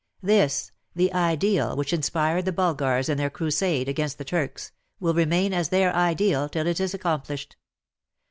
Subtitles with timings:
[0.23, 5.53] This— the Ideal which inspired the Bulgars in their crusade against the Turks, will remain
[5.53, 7.55] as their Ideal till it is accomplished.